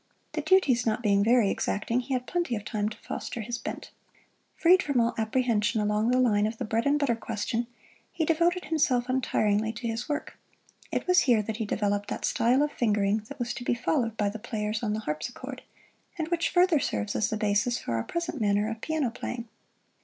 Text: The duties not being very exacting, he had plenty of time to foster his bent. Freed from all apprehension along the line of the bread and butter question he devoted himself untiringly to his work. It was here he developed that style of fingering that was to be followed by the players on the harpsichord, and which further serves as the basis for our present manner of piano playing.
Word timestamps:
The 0.31 0.41
duties 0.41 0.83
not 0.87 1.03
being 1.03 1.23
very 1.23 1.51
exacting, 1.51 1.99
he 1.99 2.15
had 2.15 2.25
plenty 2.25 2.55
of 2.55 2.65
time 2.65 2.89
to 2.89 2.97
foster 2.97 3.41
his 3.41 3.59
bent. 3.59 3.91
Freed 4.55 4.81
from 4.81 4.99
all 4.99 5.13
apprehension 5.15 5.79
along 5.79 6.09
the 6.09 6.17
line 6.17 6.47
of 6.47 6.57
the 6.57 6.65
bread 6.65 6.87
and 6.87 6.97
butter 6.97 7.15
question 7.15 7.67
he 8.11 8.25
devoted 8.25 8.65
himself 8.65 9.07
untiringly 9.09 9.71
to 9.73 9.87
his 9.87 10.09
work. 10.09 10.39
It 10.91 11.05
was 11.05 11.19
here 11.29 11.45
he 11.53 11.65
developed 11.65 12.09
that 12.09 12.25
style 12.25 12.63
of 12.63 12.71
fingering 12.71 13.19
that 13.29 13.37
was 13.37 13.53
to 13.53 13.63
be 13.63 13.75
followed 13.75 14.17
by 14.17 14.29
the 14.29 14.39
players 14.39 14.81
on 14.81 14.93
the 14.93 15.01
harpsichord, 15.01 15.61
and 16.17 16.29
which 16.29 16.49
further 16.49 16.79
serves 16.79 17.15
as 17.15 17.29
the 17.29 17.37
basis 17.37 17.77
for 17.77 17.93
our 17.93 18.03
present 18.03 18.41
manner 18.41 18.71
of 18.71 18.81
piano 18.81 19.11
playing. 19.11 19.49